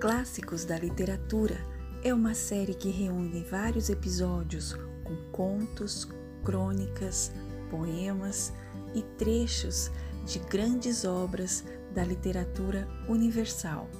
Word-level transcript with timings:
Clássicos 0.00 0.64
da 0.64 0.78
Literatura 0.78 1.56
é 2.04 2.14
uma 2.14 2.32
série 2.32 2.72
que 2.72 2.88
reúne 2.88 3.42
vários 3.42 3.90
episódios 3.90 4.72
com 5.02 5.16
contos, 5.32 6.06
crônicas, 6.44 7.32
poemas 7.68 8.52
e 8.94 9.02
trechos 9.02 9.90
de 10.24 10.38
grandes 10.38 11.04
obras 11.04 11.64
da 11.92 12.04
literatura 12.04 12.86
universal. 13.08 13.90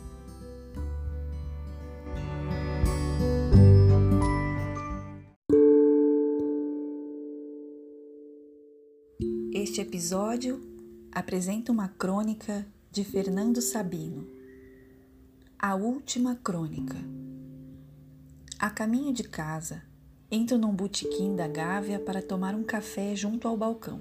Este 9.52 9.80
episódio 9.80 10.62
apresenta 11.10 11.72
uma 11.72 11.88
crônica 11.88 12.64
de 12.88 13.02
Fernando 13.02 13.60
Sabino. 13.60 14.37
A 15.60 15.74
última 15.74 16.36
crônica. 16.36 16.94
A 18.60 18.70
caminho 18.70 19.12
de 19.12 19.24
casa, 19.24 19.82
entro 20.30 20.56
num 20.56 20.72
botequim 20.72 21.34
da 21.34 21.48
Gávea 21.48 21.98
para 21.98 22.22
tomar 22.22 22.54
um 22.54 22.62
café 22.62 23.16
junto 23.16 23.48
ao 23.48 23.56
balcão. 23.56 24.00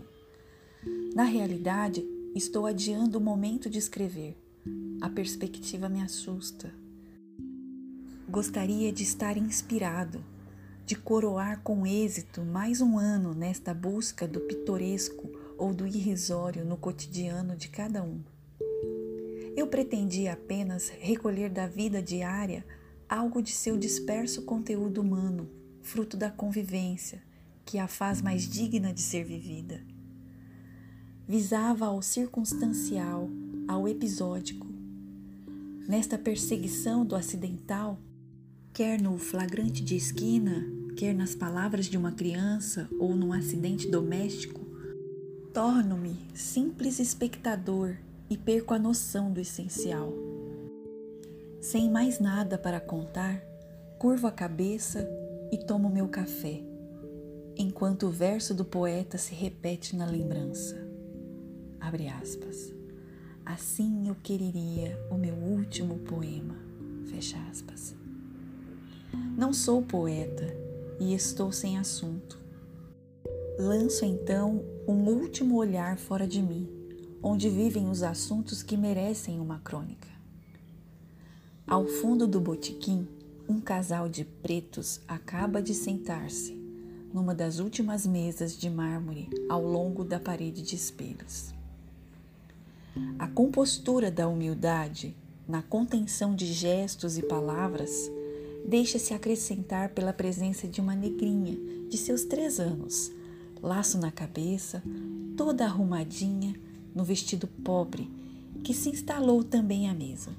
Na 1.16 1.24
realidade, 1.24 2.06
estou 2.36 2.68
adiando 2.68 3.18
o 3.18 3.22
momento 3.22 3.72
de 3.72 3.80
escrever. 3.80 4.38
A 5.02 5.10
perspectiva 5.10 5.90
me 5.90 6.00
assusta. 6.00 6.72
Gostaria 8.30 8.92
de 8.92 9.02
estar 9.02 9.36
inspirado, 9.36 10.24
de 10.86 10.96
coroar 10.96 11.64
com 11.64 11.88
êxito 11.88 12.46
mais 12.46 12.82
um 12.82 13.00
ano 13.00 13.34
nesta 13.34 13.74
busca 13.74 14.28
do 14.28 14.42
pitoresco 14.42 15.28
ou 15.58 15.74
do 15.74 15.88
irrisório 15.88 16.64
no 16.64 16.78
cotidiano 16.78 17.56
de 17.56 17.68
cada 17.68 18.04
um. 18.04 18.22
Eu 19.58 19.66
pretendia 19.66 20.34
apenas 20.34 20.90
recolher 21.00 21.50
da 21.50 21.66
vida 21.66 22.00
diária 22.00 22.64
algo 23.10 23.42
de 23.42 23.50
seu 23.50 23.76
disperso 23.76 24.44
conteúdo 24.44 25.02
humano, 25.02 25.50
fruto 25.82 26.16
da 26.16 26.30
convivência, 26.30 27.24
que 27.66 27.80
a 27.80 27.88
faz 27.88 28.22
mais 28.22 28.48
digna 28.48 28.94
de 28.94 29.02
ser 29.02 29.24
vivida. 29.24 29.84
Visava 31.28 31.88
ao 31.88 32.04
circunstancial, 32.04 33.32
ao 33.68 33.88
episódico. 33.88 34.68
Nesta 35.88 36.20
perseguição 36.20 37.04
do 37.04 37.16
acidental, 37.16 38.00
quer 38.72 39.02
no 39.02 39.18
flagrante 39.18 39.84
de 39.84 39.96
esquina, 39.96 40.68
quer 40.96 41.16
nas 41.16 41.34
palavras 41.34 41.88
de 41.88 41.98
uma 41.98 42.12
criança 42.12 42.88
ou 43.00 43.16
num 43.16 43.34
acidente 43.34 43.90
doméstico, 43.90 44.62
torno-me 45.52 46.16
simples 46.36 47.00
espectador 47.00 47.98
e 48.30 48.38
perco 48.38 48.74
a 48.74 48.80
noção 48.80 49.32
do 49.32 49.40
essencial. 49.40 50.12
Sem 51.62 51.90
mais 51.90 52.20
nada 52.20 52.58
para 52.58 52.80
contar, 52.80 53.42
curvo 53.98 54.28
a 54.28 54.32
cabeça 54.32 55.08
e 55.52 55.58
tomo 55.58 55.90
meu 55.90 56.08
café, 56.08 56.62
enquanto 57.56 58.08
o 58.08 58.12
verso 58.12 58.54
do 58.54 58.64
poeta 58.64 59.18
se 59.18 59.34
repete 59.34 59.96
na 59.96 60.06
lembrança. 60.06 60.88
Abre 61.80 62.08
aspas. 62.08 62.74
Assim 63.46 64.10
eu 64.10 64.16
quereria 64.16 65.00
o 65.10 65.16
meu 65.18 65.36
último 65.36 66.00
poema. 66.00 66.56
Fecha 67.06 67.38
aspas. 67.50 67.96
Não 69.38 69.54
sou 69.54 69.82
poeta 69.82 70.46
e 71.00 71.14
estou 71.14 71.52
sem 71.52 71.78
assunto. 71.78 72.38
Lanço 73.58 74.06
então 74.06 74.64
um 74.88 75.08
último 75.10 75.56
olhar 75.56 75.98
fora 75.98 76.28
de 76.28 76.42
mim, 76.42 76.70
onde 77.22 77.50
vivem 77.50 77.90
os 77.90 78.04
assuntos 78.04 78.62
que 78.62 78.78
merecem 78.78 79.40
uma 79.40 79.60
crônica. 79.60 80.08
Ao 81.66 81.86
fundo 81.86 82.28
do 82.28 82.40
botequim, 82.40 83.08
um 83.48 83.60
casal 83.60 84.08
de 84.08 84.24
pretos 84.24 85.02
acaba 85.08 85.62
de 85.62 85.74
sentar-se 85.74 86.54
numa 87.14 87.34
das 87.34 87.60
últimas 87.60 88.06
mesas 88.06 88.58
de 88.58 88.70
mármore 88.70 89.30
ao 89.50 89.62
longo 89.62 90.04
da 90.04 90.20
parede 90.20 90.62
de 90.62 90.76
espelhos. 90.76 91.54
A 93.18 93.28
compostura 93.28 94.12
da 94.12 94.28
humildade, 94.28 95.16
na 95.48 95.62
contenção 95.62 96.36
de 96.36 96.46
gestos 96.46 97.18
e 97.18 97.24
palavras, 97.24 98.12
deixa-se 98.68 99.14
acrescentar 99.14 99.90
pela 99.90 100.12
presença 100.12 100.68
de 100.68 100.82
uma 100.82 100.96
negrinha 100.96 101.58
de 101.90 101.98
seus 101.98 102.24
três 102.24 102.60
anos, 102.60 103.12
laço 103.62 103.98
na 103.98 104.12
cabeça, 104.12 104.84
toda 105.36 105.66
arrumadinha, 105.66 106.54
no 106.98 107.04
vestido 107.04 107.46
pobre, 107.46 108.10
que 108.64 108.74
se 108.74 108.90
instalou 108.90 109.44
também 109.44 109.88
à 109.88 109.94
mesa. 109.94 110.32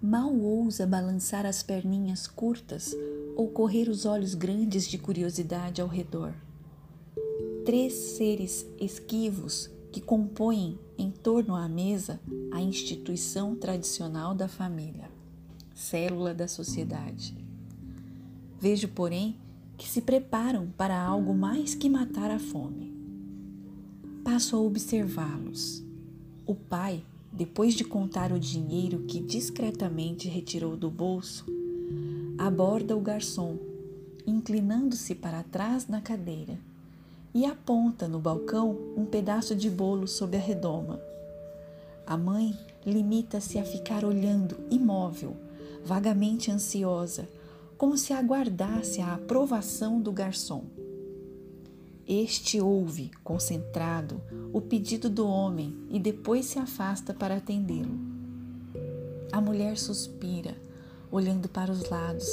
Mal 0.00 0.32
ousa 0.32 0.86
balançar 0.86 1.44
as 1.44 1.60
perninhas 1.60 2.28
curtas 2.28 2.96
ou 3.34 3.48
correr 3.48 3.88
os 3.88 4.06
olhos 4.06 4.34
grandes 4.34 4.86
de 4.86 4.96
curiosidade 4.96 5.80
ao 5.82 5.88
redor. 5.88 6.32
Três 7.64 7.94
seres 7.94 8.64
esquivos 8.78 9.68
que 9.90 10.00
compõem 10.00 10.78
em 10.96 11.10
torno 11.10 11.56
à 11.56 11.68
mesa 11.68 12.20
a 12.52 12.60
instituição 12.60 13.56
tradicional 13.56 14.36
da 14.36 14.46
família, 14.46 15.10
célula 15.74 16.32
da 16.32 16.46
sociedade. 16.46 17.36
Vejo, 18.60 18.86
porém, 18.86 19.36
que 19.76 19.88
se 19.88 20.00
preparam 20.00 20.68
para 20.76 20.96
algo 20.96 21.34
mais 21.34 21.74
que 21.74 21.90
matar 21.90 22.30
a 22.30 22.38
fome. 22.38 23.03
Passo 24.24 24.56
a 24.56 24.60
observá-los. 24.60 25.84
O 26.46 26.54
pai, 26.54 27.04
depois 27.30 27.74
de 27.74 27.84
contar 27.84 28.32
o 28.32 28.38
dinheiro 28.38 29.00
que 29.00 29.20
discretamente 29.20 30.28
retirou 30.28 30.78
do 30.78 30.90
bolso, 30.90 31.44
aborda 32.38 32.96
o 32.96 33.00
garçom, 33.00 33.58
inclinando-se 34.26 35.14
para 35.14 35.42
trás 35.42 35.86
na 35.88 36.00
cadeira, 36.00 36.58
e 37.34 37.44
aponta 37.44 38.08
no 38.08 38.18
balcão 38.18 38.78
um 38.96 39.04
pedaço 39.04 39.54
de 39.54 39.68
bolo 39.68 40.08
sob 40.08 40.38
a 40.38 40.40
redoma. 40.40 40.98
A 42.06 42.16
mãe 42.16 42.58
limita-se 42.86 43.58
a 43.58 43.64
ficar 43.64 44.06
olhando, 44.06 44.56
imóvel, 44.70 45.36
vagamente 45.84 46.50
ansiosa, 46.50 47.28
como 47.76 47.98
se 47.98 48.14
aguardasse 48.14 49.02
a 49.02 49.12
aprovação 49.12 50.00
do 50.00 50.10
garçom. 50.10 50.64
Este 52.06 52.60
ouve, 52.60 53.10
concentrado, 53.24 54.20
o 54.52 54.60
pedido 54.60 55.08
do 55.08 55.26
homem 55.26 55.74
e 55.88 55.98
depois 55.98 56.44
se 56.44 56.58
afasta 56.58 57.14
para 57.14 57.36
atendê-lo. 57.36 57.98
A 59.32 59.40
mulher 59.40 59.78
suspira, 59.78 60.54
olhando 61.10 61.48
para 61.48 61.72
os 61.72 61.88
lados, 61.88 62.28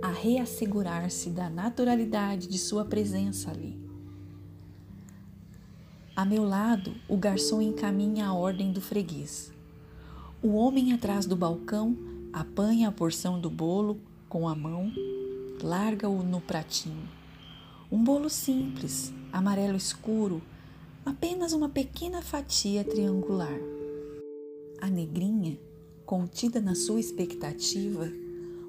a 0.00 0.10
reassegurar-se 0.10 1.28
da 1.28 1.50
naturalidade 1.50 2.48
de 2.48 2.58
sua 2.58 2.86
presença 2.86 3.50
ali. 3.50 3.78
A 6.16 6.24
meu 6.24 6.44
lado, 6.44 6.94
o 7.06 7.16
garçom 7.16 7.60
encaminha 7.60 8.28
a 8.28 8.34
ordem 8.34 8.72
do 8.72 8.80
freguês. 8.80 9.52
O 10.42 10.54
homem 10.54 10.94
atrás 10.94 11.26
do 11.26 11.36
balcão 11.36 11.96
apanha 12.32 12.88
a 12.88 12.92
porção 12.92 13.38
do 13.38 13.50
bolo 13.50 14.00
com 14.26 14.48
a 14.48 14.54
mão, 14.54 14.90
larga-o 15.62 16.22
no 16.22 16.40
pratinho. 16.40 17.21
Um 17.92 18.02
bolo 18.02 18.30
simples, 18.30 19.12
amarelo 19.30 19.76
escuro, 19.76 20.40
apenas 21.04 21.52
uma 21.52 21.68
pequena 21.68 22.22
fatia 22.22 22.82
triangular. 22.82 23.60
A 24.80 24.88
negrinha, 24.88 25.60
contida 26.06 26.58
na 26.58 26.74
sua 26.74 26.98
expectativa, 26.98 28.10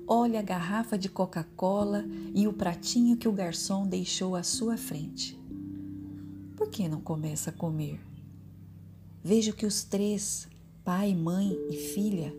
olha 0.06 0.42
a 0.42 0.44
garrafa 0.44 0.98
de 0.98 1.08
Coca-Cola 1.08 2.04
e 2.36 2.50
o 2.50 2.52
pratinho 2.52 3.16
que 3.16 3.30
o 3.30 3.32
garçom 3.32 3.88
deixou 3.88 4.36
à 4.36 4.44
sua 4.44 4.76
frente. 4.76 5.40
Por 6.58 6.68
que 6.68 6.90
não 6.90 7.00
começa 7.00 7.50
a 7.50 7.54
comer? 7.54 8.02
Vejo 9.24 9.54
que 9.54 9.66
os 9.66 9.86
três, 9.86 10.50
pai, 10.84 11.16
mãe 11.16 11.58
e 11.70 11.78
filha, 11.78 12.36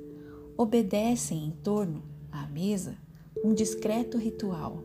obedecem 0.54 1.46
em 1.46 1.50
torno 1.50 2.02
à 2.30 2.46
mesa 2.46 2.98
um 3.42 3.54
discreto 3.54 4.18
ritual. 4.18 4.84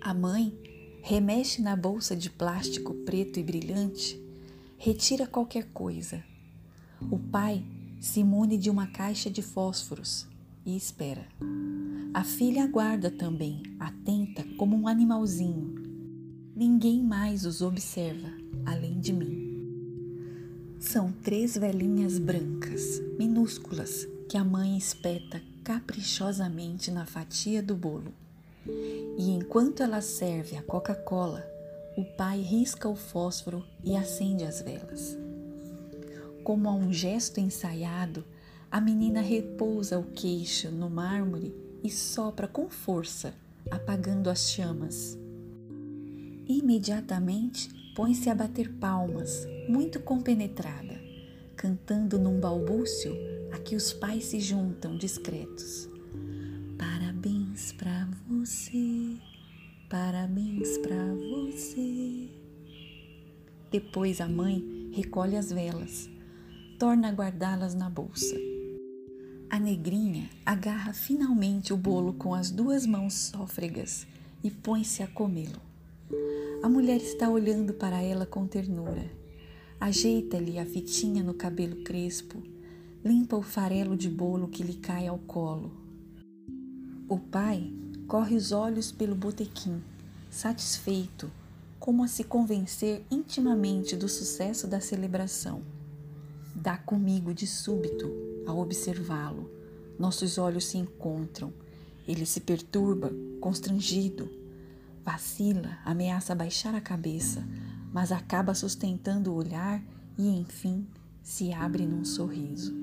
A 0.00 0.12
mãe 0.12 0.58
remexe 1.02 1.62
na 1.62 1.76
bolsa 1.76 2.14
de 2.16 2.30
plástico 2.30 2.94
preto 3.04 3.38
e 3.38 3.42
brilhante, 3.42 4.20
retira 4.76 5.26
qualquer 5.26 5.66
coisa. 5.72 6.22
O 7.10 7.18
pai 7.18 7.64
se 8.00 8.22
mune 8.22 8.56
de 8.56 8.70
uma 8.70 8.86
caixa 8.86 9.30
de 9.30 9.42
fósforos 9.42 10.26
e 10.64 10.76
espera. 10.76 11.26
A 12.14 12.24
filha 12.24 12.64
aguarda 12.64 13.10
também, 13.10 13.62
atenta 13.78 14.44
como 14.56 14.76
um 14.76 14.88
animalzinho. 14.88 15.74
Ninguém 16.54 17.02
mais 17.02 17.44
os 17.44 17.62
observa, 17.62 18.28
além 18.64 18.98
de 18.98 19.12
mim. 19.12 19.48
São 20.80 21.12
três 21.12 21.56
velhinhas 21.56 22.18
brancas, 22.18 23.00
minúsculas, 23.18 24.06
que 24.28 24.36
a 24.36 24.44
mãe 24.44 24.76
espeta 24.76 25.42
caprichosamente 25.64 26.90
na 26.90 27.04
fatia 27.04 27.62
do 27.62 27.74
bolo. 27.74 28.12
E 29.16 29.30
enquanto 29.30 29.82
ela 29.82 30.00
serve 30.00 30.56
a 30.56 30.62
Coca-Cola, 30.62 31.44
o 31.96 32.04
pai 32.04 32.40
risca 32.40 32.88
o 32.88 32.94
fósforo 32.94 33.64
e 33.82 33.96
acende 33.96 34.44
as 34.44 34.62
velas. 34.62 35.18
Como 36.44 36.68
a 36.68 36.72
um 36.72 36.92
gesto 36.92 37.40
ensaiado, 37.40 38.24
A 38.70 38.82
menina 38.82 39.22
repousa 39.22 39.98
o 39.98 40.04
queixo 40.04 40.70
no 40.70 40.90
mármore 40.90 41.54
e 41.82 41.90
sopra 41.90 42.46
com 42.46 42.68
força, 42.68 43.32
apagando 43.70 44.28
as 44.28 44.50
chamas. 44.50 45.18
Imediatamente 46.46 47.70
põe-se 47.96 48.28
a 48.28 48.34
bater 48.34 48.70
palmas, 48.74 49.46
muito 49.66 50.00
compenetrada, 50.00 51.00
cantando 51.56 52.18
num 52.18 52.38
balbúcio 52.38 53.16
a 53.50 53.58
que 53.58 53.74
os 53.74 53.90
pais 53.90 54.26
se 54.26 54.38
juntam 54.38 54.98
discretos. 54.98 55.88
Você, 58.48 59.18
parabéns 59.90 60.78
para 60.78 60.96
você. 61.14 62.30
Depois 63.70 64.22
a 64.22 64.26
mãe 64.26 64.90
recolhe 64.90 65.36
as 65.36 65.52
velas, 65.52 66.08
torna 66.78 67.10
a 67.10 67.12
guardá-las 67.12 67.74
na 67.74 67.90
bolsa. 67.90 68.34
A 69.50 69.60
negrinha 69.60 70.30
agarra 70.46 70.94
finalmente 70.94 71.74
o 71.74 71.76
bolo 71.76 72.14
com 72.14 72.34
as 72.34 72.50
duas 72.50 72.86
mãos 72.86 73.12
sófregas 73.12 74.06
e 74.42 74.50
põe-se 74.50 75.02
a 75.02 75.06
comê-lo. 75.06 75.60
A 76.62 76.70
mulher 76.70 77.02
está 77.02 77.28
olhando 77.28 77.74
para 77.74 78.00
ela 78.00 78.24
com 78.24 78.46
ternura. 78.46 79.10
Ajeita-lhe 79.78 80.58
a 80.58 80.64
fitinha 80.64 81.22
no 81.22 81.34
cabelo 81.34 81.84
crespo, 81.84 82.42
limpa 83.04 83.36
o 83.36 83.42
farelo 83.42 83.94
de 83.94 84.08
bolo 84.08 84.48
que 84.48 84.62
lhe 84.62 84.76
cai 84.76 85.06
ao 85.06 85.18
colo. 85.18 85.70
O 87.10 87.18
pai 87.18 87.74
corre 88.08 88.34
os 88.34 88.52
olhos 88.52 88.90
pelo 88.90 89.14
botequim, 89.14 89.82
satisfeito, 90.30 91.30
como 91.78 92.02
a 92.02 92.08
se 92.08 92.24
convencer 92.24 93.04
intimamente 93.10 93.94
do 93.94 94.08
sucesso 94.08 94.66
da 94.66 94.80
celebração. 94.80 95.62
Dá 96.54 96.78
comigo 96.78 97.34
de 97.34 97.46
súbito 97.46 98.10
ao 98.46 98.58
observá-lo. 98.58 99.50
Nossos 99.98 100.38
olhos 100.38 100.64
se 100.64 100.78
encontram. 100.78 101.52
Ele 102.06 102.24
se 102.24 102.40
perturba, 102.40 103.12
constrangido. 103.40 104.30
Vacila, 105.04 105.78
ameaça 105.84 106.34
baixar 106.34 106.74
a 106.74 106.80
cabeça, 106.80 107.46
mas 107.92 108.10
acaba 108.10 108.54
sustentando 108.54 109.30
o 109.30 109.36
olhar 109.36 109.82
e, 110.16 110.28
enfim, 110.28 110.86
se 111.22 111.52
abre 111.52 111.86
num 111.86 112.04
sorriso. 112.04 112.74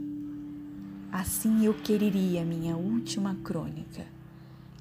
Assim 1.12 1.66
eu 1.66 1.74
quereria 1.74 2.46
minha 2.46 2.78
última 2.78 3.36
crônica, 3.36 4.15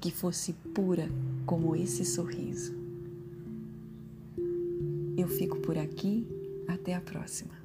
que 0.05 0.11
fosse 0.11 0.53
pura 0.53 1.09
como 1.47 1.75
esse 1.75 2.05
sorriso. 2.05 2.75
Eu 5.17 5.27
fico 5.27 5.57
por 5.61 5.79
aqui, 5.79 6.27
até 6.67 6.93
a 6.93 7.01
próxima. 7.01 7.64